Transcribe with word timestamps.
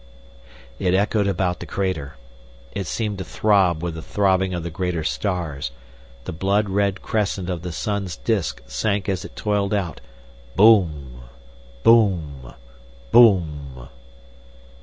It 0.79 0.95
echoed 0.95 1.27
about 1.27 1.59
the 1.59 1.67
crater, 1.67 2.15
it 2.71 2.87
seemed 2.87 3.19
to 3.19 3.23
throb 3.23 3.83
with 3.83 3.93
the 3.93 4.01
throbbing 4.01 4.51
of 4.51 4.63
the 4.63 4.71
greater 4.71 5.03
stars, 5.03 5.69
the 6.23 6.31
blood 6.33 6.69
red 6.69 7.03
crescent 7.03 7.51
of 7.51 7.61
the 7.61 7.71
sun's 7.71 8.15
disc 8.15 8.63
sank 8.65 9.07
as 9.07 9.23
it 9.25 9.35
tolled 9.35 9.75
out: 9.75 10.01
Boom!... 10.55 11.21
Boom!... 11.83 12.51
Boom!... 13.11 13.89